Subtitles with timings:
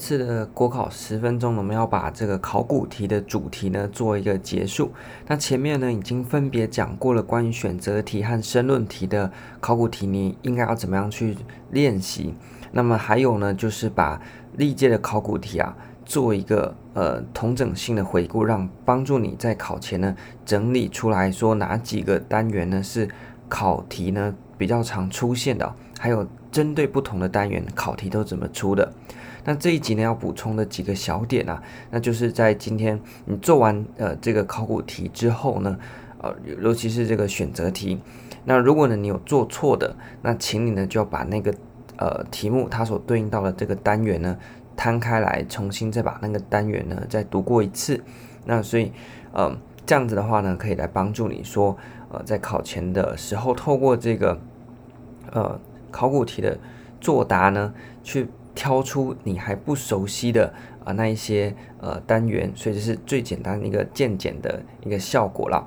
[0.00, 4.90] 次的国考十分钟，我们要把这个考古题的主题呢做一个结束。
[5.26, 9.30] 那前面呢已经分别讲过了关于选择题和申论题的
[9.60, 11.36] 考古题，你应该要怎么样去
[11.70, 12.34] 练习？
[12.72, 14.18] 那么还有呢，就是把
[14.56, 15.76] 历届的考古题啊
[16.06, 23.06] 做一个呃同整性的回顾，让帮助你在考前呢整理出来说哪几个单元呢是
[23.48, 28.92] 考题呢比较常出现的，还有针对不同的单元考题都怎么出的。
[29.44, 35.78] 那这一集呢，要补充的几个小点啊，那就是在今天你做完呃这个考古题之后呢，
[36.18, 37.98] 呃，尤其是这个选择题，
[38.44, 41.54] 那如果呢你有做错的，那请你呢就要把那个
[41.96, 44.36] 呃题目它所对应到的这个单元呢
[44.76, 48.02] 摊开来，重新再把那个单元呢再读过一次。
[48.44, 48.92] 那所以
[49.32, 51.76] 呃这样子的话呢，可以来帮助你说
[52.10, 54.38] 呃在考前的时候，透过这个
[55.32, 55.58] 呃
[55.90, 56.58] 考古题的
[57.00, 58.28] 作答呢去。
[58.54, 60.46] 挑出你还不熟悉的
[60.80, 65.66] 啊、呃、那一些呃单元，所以这是最简单一个渐减的一个效果了。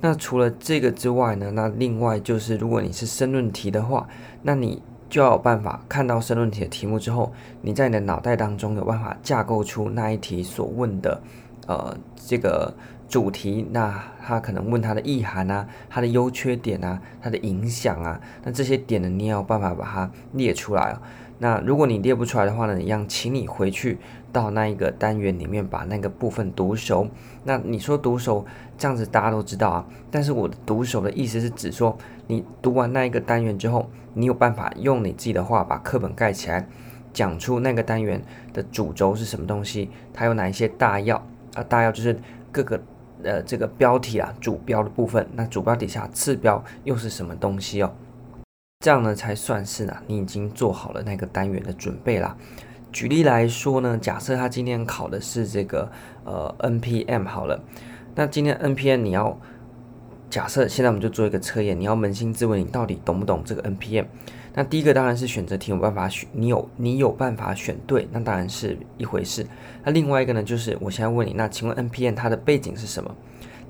[0.00, 4.06] 那除了这个之外呢，那另外就是如果你是申论题的话，
[4.42, 11.20] 那你就要有办法看到申论题的题目之后，你在你的脑袋当中有办法架构出那一题所问的
[11.66, 12.74] 呃这个
[13.08, 21.02] 主题，那他可能问它的意涵啊，它的优缺点啊，它的影响啊，那这些点呢，你要有办法把它列出来啊。
[21.38, 23.98] 那如果你列不出来的话呢，一样，请你回去
[24.32, 27.06] 到那一个单元里面把那个部分读熟。
[27.44, 28.44] 那你说读熟
[28.78, 36.66] 这样子大家都知道啊，但是我的读熟的意思是指说，你读完那一个单元之后，你有办法用你自己的话把课本盖起来，
[37.12, 38.22] 讲出那个单元
[38.54, 41.22] 的主轴是什么东西，它有哪一些大要
[41.56, 41.64] 啊？
[41.68, 42.16] 大要就是
[42.52, 42.80] 各个
[43.24, 47.92] 呃这个标题啊，主标的部分，那主标底下次标又是什么东西哦？
[48.84, 52.36] 这样呢，才算是呢，你已经做好了那个单元的准备啦。
[52.92, 55.90] 举例来说呢，假设他今天考的是这个
[56.24, 57.60] 呃 NPM 好了，
[58.14, 59.38] 那今天 NPM 你要
[60.30, 64.06] 假设现在我们就做一个测验，你要扪心自问，你到底懂不懂这个 NPM？
[64.56, 69.46] 那第一个当然是选择题有办法选，你有你有办法选对，那当然是一回事。
[69.84, 73.14] 那另外一个呢，就是我现在问你，那请问 NPM 它的背景是什么？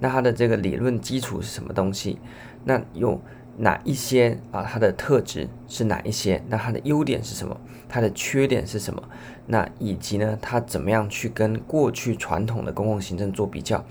[0.00, 2.18] 那它的这个理论基础是什么东西？
[2.64, 3.20] 那有。
[3.58, 4.62] 哪一些啊？
[4.70, 6.42] 它的特质是哪一些？
[6.46, 7.58] 那它的优点是什么？
[7.88, 9.02] 它的缺点是什么？
[9.46, 13.82] 那以及呢，它怎么样去跟过去传统的公共行政做比较？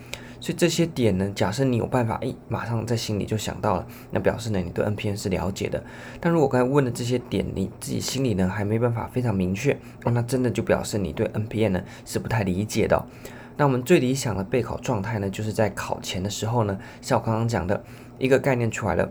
[0.45, 5.83] 所以这些点呢，假设你有办法，诶，马上在心里就想到了，那表示呢，你对 NPN 是了解的。
[6.21, 9.73] 但如果刚才问的这些点，你自己心里呢还没办法非常明确，
[10.03, 13.03] 哦，那真的就表示你对 NPN 呢是不太理解的。
[13.57, 17.83] 那我们最理想的备考状态呢，就是在考前的时候呢，像我刚刚讲的
[18.19, 19.09] 一个概念出来了。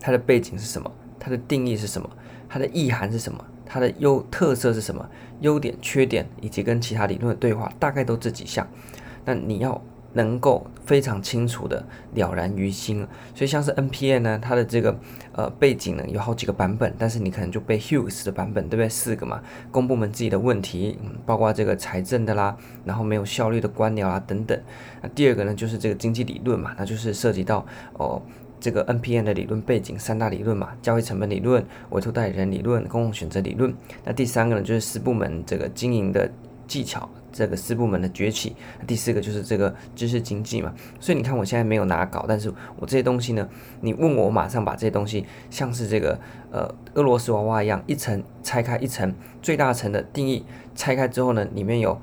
[0.00, 0.90] 它的背景是什么？
[1.20, 2.08] 它的定义是什么？
[2.48, 3.44] 它的意涵是什么？
[3.66, 5.06] 它的优特色是什么？
[5.40, 8.66] 优点、缺点以及跟其他理论的对话，大概都这几项。
[9.26, 9.78] 那你要
[10.18, 13.06] 能够非常清楚的了然于心。
[13.36, 14.98] 所以像是 NPM 呢，它的这个
[15.32, 18.88] 呃背景呢有好几个版本，但是你可能就背 Hughes 的版本，对不对？
[18.88, 19.40] 四个嘛，
[19.70, 24.60] 公部门自己的问题，嗯，包括这个财政的啦，然后没有效率的官僚啊等等。
[25.00, 28.20] 那第二个呢，就是这个经济理论嘛，那就是涉及到哦。
[28.60, 33.72] 这个 NPM 的理论背景三大理论嘛，交易成本理论、委托代理人理论、公共选择理论。
[34.04, 36.28] 那第三个呢，就是私部门这个经营的
[36.66, 38.56] 技巧，这个四部门的崛起。
[38.86, 40.74] 第四个就是这个知识经济嘛。
[40.98, 43.48] 所以你看，我现在没有拿稿，但是我这些东西呢，
[43.80, 46.18] 你问我，我马上把这些东西，像是这个
[46.50, 50.44] 呃俄罗斯娃娃一样，一层拆开一层，最大层的定义
[50.74, 52.00] 拆开之后呢，里面有。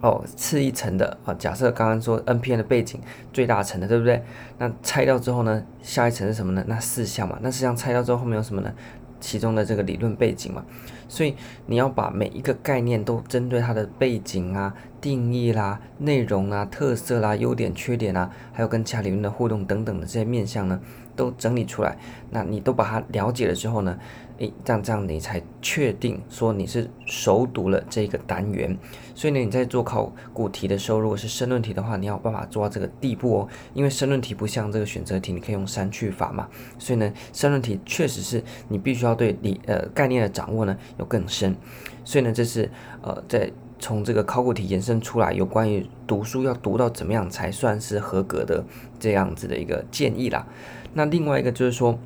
[0.00, 3.00] 哦，次一层的啊，假设刚刚说 NPM 的背景
[3.32, 4.22] 最大层的，对不对？
[4.56, 6.64] 那拆掉之后呢，下一层是什么呢？
[6.68, 8.72] 那四项嘛，那四项拆掉之后后面有什么呢？
[9.20, 10.64] 其中的这个理论背景嘛，
[11.08, 11.34] 所以
[11.66, 20.80] 你要把每一个概念都针对它的背景啊、定义啦、内容啊、特色啦、优点、缺点啊，还有跟其他理论的互动等等的这些面向呢，
[21.18, 21.98] 都整理出来。
[22.30, 23.98] 那你都把它了解了之后呢，
[24.38, 28.78] 诶，这样这样你才确定说你是熟读了这个单元。
[29.14, 33.48] 所以呢，你在做考古题的时候，如果是申论题的话，你要办法做到这个地步哦。
[33.74, 36.48] 因为申论题不像这个选择题，你可以用删去法嘛。
[36.78, 41.56] 所以呢，申论题确实是你必须要对理呃概念的掌握呢有更深。
[42.04, 42.70] 所以呢，这是
[43.02, 43.50] 呃在
[43.80, 48.64] 从这个考古题延伸出来有关于读书要读到怎么样才算是合格的
[48.98, 50.46] 这样子的一个建议啦。
[50.94, 51.98] 那另外一个就是说。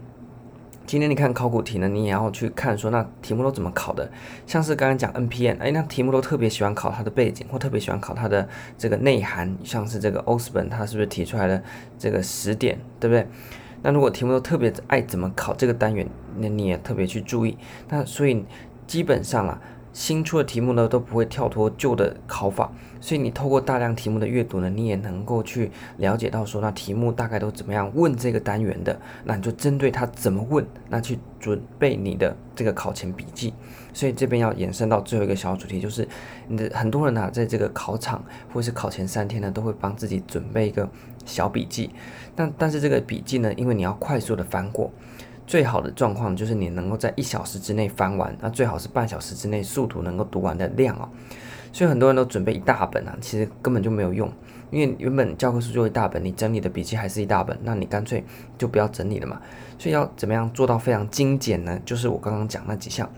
[0.84, 4.10] 今天你看考古题呢，你也要去看说那题目都怎么考的。
[4.48, 8.46] 像是刚刚讲 NPM，哎，那题目都特别喜欢考它的背景，或特别喜欢考它的
[8.76, 9.56] 这个内涵。
[9.62, 11.62] 像是这个 o s b o r n 它是不是提出来的
[11.96, 13.24] 这个十点，对不对？
[13.82, 16.06] 那如果题目都特别爱怎么考这个单元，
[16.38, 17.56] 那你也特别去注意。
[17.88, 18.44] 那所以
[18.88, 19.60] 基本上啊，
[19.92, 33.52] 新出的题目呢都不会跳脱旧的考法，所以你透过大量题目的阅读呢，你也能够去了解到说，那题目大概都怎么样问这个单元的，那你就针对它怎么问，那去准备你的这个考前笔记。
[33.92, 36.08] 所以这边要延伸到最后一个小主题，就是
[36.48, 40.88] 你的很多人呢、在这个考场或是考前三天呢，都会帮自己准备一个
[41.26, 41.90] 小笔记。
[42.34, 44.90] 但但是这个笔记呢，因为你要快速的翻过。
[45.46, 51.08] 最好的状况就是你能够在一小时之内翻完，那最好是半小时之内速读能够读完的量哦。
[51.72, 54.30] 所以很多人都准备一大本啊，其实根本就没有用，
[54.70, 58.22] 因为原本教科书就一大本，你整理的笔记还是一大本，那你干脆
[58.58, 59.40] 就不要整理了嘛。
[59.78, 61.80] 所以要怎么样做到非常精简呢？
[61.84, 63.08] 就是我刚刚讲那几项，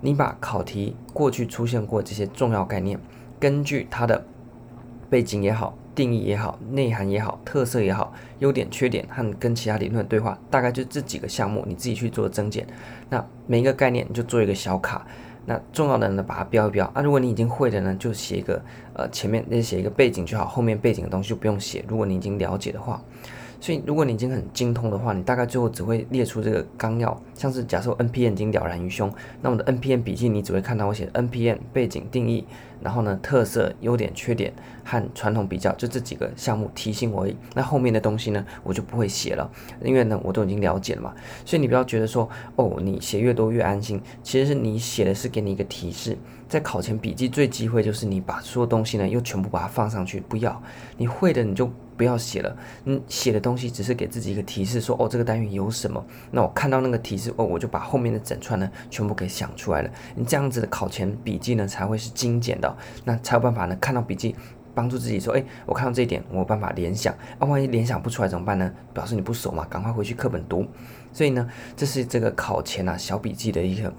[0.00, 2.98] 你把考题过去出现过这些重要概念，
[3.38, 4.24] 根据它的
[5.08, 5.78] 背景也好。
[5.94, 12.66] 定义也好，内涵也好，特色也好，优点、缺点和跟其他理论对话，大概就这几个项目，你自己去做增减。
[13.08, 15.06] 那每一个概念你就做一个小卡，
[15.46, 16.90] 那重要的呢把它标一标。
[16.94, 18.62] 啊，如果你已经会的呢，就写一个
[18.94, 21.84] 呃前面那写一个背景就好，后面背景的东西就不用写。
[21.88, 23.02] 如果你已经了解的话。
[23.62, 27.16] 所以，如果你已经很精通的话，你大概最后只会列出这个纲要。
[27.32, 29.08] 像是假设 NPM 已经了然于胸，
[29.40, 32.44] 那我的 NPM 笔记你只会看到我写 NPM 背景定义，
[32.80, 34.52] 然后呢特色、优点、缺点
[34.84, 37.24] 和传统比较，就这几个项目提醒我。
[37.54, 39.48] 那后面的东西呢，我就不会写了，
[39.80, 41.14] 因为呢我都已经了解了嘛。
[41.44, 46.18] 所以你不要觉得说哦，你写越多越安心，其实是你写的是给你一个提示。
[46.48, 50.60] 在考前笔记最忌讳就是你把所有东西呢又全部把它放上去，不要
[50.96, 64.34] 你会的你就不要写了，你写的东西只是给自己一个提示说，哦这个单元有什么，那我看到那个提示哦我就把后面的整串呢全部给想出来了，你这样子的考前笔记呢才会是精简的，那才有办法呢看到笔记
[64.74, 68.72] 帮助自己说，哎我看到这一点我有办法联想，啊万一联想不出来怎么办呢？
[68.92, 70.66] 表示你不熟嘛，赶快回去课本读，
[71.12, 73.92] 所以呢这是这个考前啊小笔记的一个。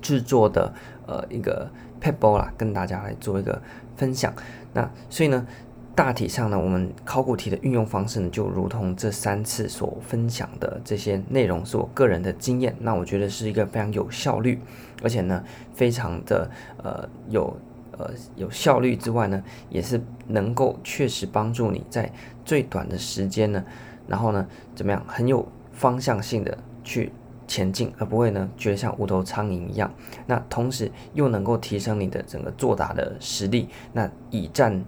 [0.00, 0.74] 制作的
[1.06, 1.70] 呃一个
[2.00, 3.62] 撇步啦，跟大家来做一个
[3.96, 4.34] 分享。
[4.72, 5.46] 那所以呢，
[5.94, 12.74] 大体上呢，我们考古题的运用方式呢，就如同这三次所分享的这些内容，是我个人的经验。
[12.80, 14.58] 那我觉得是一个非常有效率，
[15.02, 15.44] 而且呢，
[15.74, 16.50] 非常的
[16.82, 17.54] 呃有
[17.98, 22.10] 呃有效率之外呢，也是能够确实帮助你在
[22.44, 23.62] 最短的时间呢，
[24.08, 27.12] 然后呢，怎么样很有方向性的去。
[27.48, 29.92] 前进，而不会呢，觉得像无头苍蝇一样。
[30.26, 33.68] 那同时又能够提升你的整个作答的实力。
[33.92, 34.82] 那以战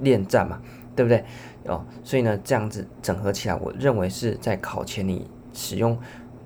[0.00, 0.60] 练战嘛，
[0.96, 1.24] 对不对？
[1.66, 5.98] 哦，所以呢，这样子整合起来，我认为是在考前你使用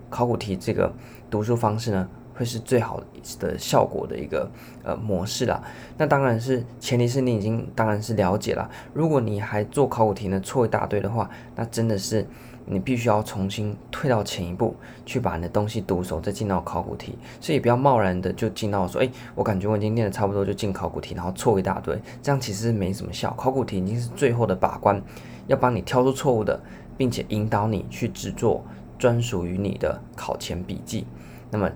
[0.08, 0.92] 考古题这个
[1.28, 3.02] 读书方式呢，会是最好
[3.40, 4.50] 的效果的一个
[4.84, 5.62] 呃模式啦。
[5.96, 8.70] 那当然是前提是你已经当然是了解了。
[8.94, 12.26] 如果你还做考古题呢，错一大堆的话，那真的是。
[12.70, 14.76] 你必须要重新退到前一步，
[15.06, 17.16] 去把你的东西读熟，再进到考古题。
[17.40, 23.32] 所以不要贸然的就进到说，诶，我感觉我已经念的差不多，就进考古题，然后错一大堆，这样其实没什么效。
[23.36, 25.02] 考古题已经是最后的把关，
[25.46, 26.60] 要帮你挑出错误的，
[26.96, 28.62] 并且引导你去制作
[28.98, 31.06] 专属于你的考前笔记。
[31.50, 31.70] 那么，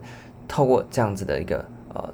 [0.46, 1.64] 透过这样子的一个
[1.94, 2.12] 呃。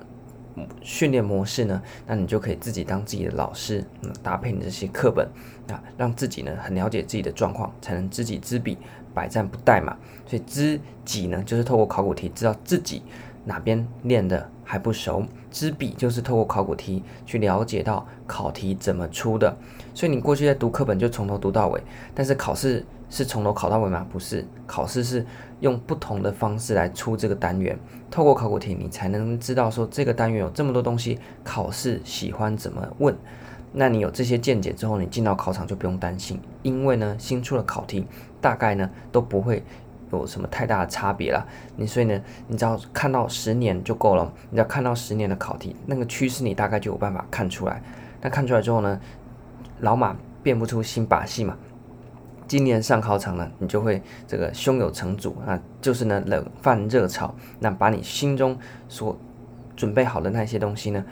[0.83, 5.29] 训练模式呢，那你就可以自己当自己的老师，嗯，搭配你这些课本
[5.69, 8.79] 啊，让自己呢很了解自己的状况，才能知己知彼，
[9.13, 9.97] 百战不殆嘛。
[10.27, 13.03] 所以知己呢，就是透过考古题知道自己
[13.45, 19.57] 哪边练的还不熟；知彼就是透过考古题去了解到考题怎么出的。
[19.95, 21.83] 所以你过去在读课本就从头读到尾，
[22.15, 24.07] 但是考试是从头考到尾吗？
[24.11, 25.25] 不是，考试是。
[25.61, 27.77] 用不同的方式来出这个单元，
[28.13, 33.13] 透过考古题，你才能知道说这个单元有这么多东西，考试喜欢怎么问。
[33.73, 38.07] 那你有这些见解之后，你进到考场就不用担心，因为呢，新出的考题
[38.41, 39.65] 大概呢都不会
[40.13, 41.45] 有什么太大的差别啦。
[41.75, 47.83] 你所以呢，你只要看到十年就够了，你只要看到十年的考题，那个趋势你大概就有办法看出来。
[48.21, 49.01] 那看出来之后呢，
[49.81, 51.57] 老马变不出新把戏嘛。
[52.49, 59.17] 今年上考场呢，你就会这个胸有成竹啊，就是呢冷饭热炒，那把你心中所
[59.77, 61.05] 准备好的那些东西呢，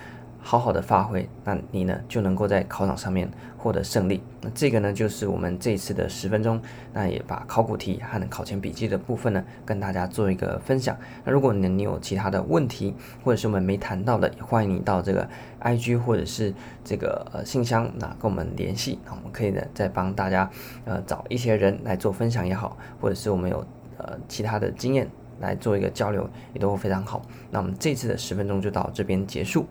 [0.48, 4.22] 好好的发挥，那你呢就能够在考场上面获得胜利。
[4.40, 6.62] 那这个呢就是我们这一次的十分钟，
[6.92, 10.96] 那也把考古题和考前笔记的部分呢跟大家做一个分享。
[11.24, 15.28] 那如果你你有其他的问题，或者是我们没谈到的，也欢迎你到这个
[15.60, 20.48] IG 或者是这个呃信箱，那跟我们联系，那我们可以呢再帮大家
[20.84, 23.66] 呃找一些人来做分享也好，或者是我们有
[23.98, 25.10] 呃其他的经验
[25.40, 27.20] 来做一个交流，也都非常好。
[27.50, 29.66] 那我们这次的十分钟就到这边结束。